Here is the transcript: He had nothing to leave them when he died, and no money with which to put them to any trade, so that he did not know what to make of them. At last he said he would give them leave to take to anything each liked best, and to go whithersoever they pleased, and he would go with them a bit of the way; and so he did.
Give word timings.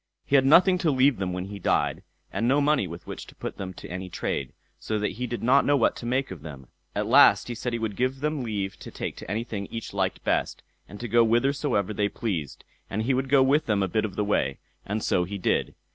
He 0.25 0.35
had 0.35 0.47
nothing 0.47 0.79
to 0.79 0.89
leave 0.89 1.17
them 1.17 1.31
when 1.31 1.45
he 1.45 1.59
died, 1.59 2.01
and 2.33 2.47
no 2.47 2.59
money 2.59 2.87
with 2.87 3.05
which 3.05 3.27
to 3.27 3.35
put 3.35 3.57
them 3.57 3.71
to 3.75 3.87
any 3.87 4.09
trade, 4.09 4.51
so 4.79 4.97
that 4.97 5.09
he 5.11 5.27
did 5.27 5.43
not 5.43 5.63
know 5.63 5.77
what 5.77 5.95
to 5.97 6.07
make 6.07 6.31
of 6.31 6.41
them. 6.41 6.69
At 6.95 7.05
last 7.05 7.49
he 7.49 7.53
said 7.53 7.71
he 7.71 7.77
would 7.77 7.95
give 7.95 8.19
them 8.19 8.41
leave 8.41 8.77
to 8.77 8.89
take 8.89 9.15
to 9.17 9.29
anything 9.29 9.67
each 9.67 9.93
liked 9.93 10.23
best, 10.23 10.63
and 10.89 10.99
to 11.01 11.07
go 11.07 11.23
whithersoever 11.23 11.93
they 11.93 12.09
pleased, 12.09 12.63
and 12.89 13.03
he 13.03 13.13
would 13.13 13.29
go 13.29 13.43
with 13.43 13.67
them 13.67 13.83
a 13.83 13.87
bit 13.87 14.03
of 14.03 14.15
the 14.15 14.25
way; 14.25 14.57
and 14.87 15.03
so 15.03 15.23
he 15.23 15.37
did. 15.37 15.75